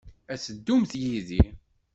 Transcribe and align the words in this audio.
Ad 0.33 0.39
teddumt 0.43 0.91
yid-i? 1.03 1.43